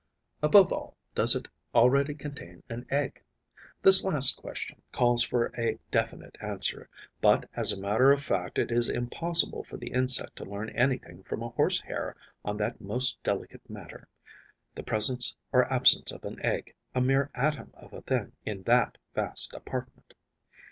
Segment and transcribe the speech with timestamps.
[0.41, 3.21] Above all, does it already contain an egg?
[3.83, 6.89] This last question calls for a definite answer,
[7.21, 11.21] but as a matter of fact it is impossible for the insect to learn anything
[11.21, 14.07] from a horse hair on that most delicate matter,
[14.73, 18.97] the presence or absence of an egg, a mere atom of a thing, in that
[19.13, 20.15] vast apartment.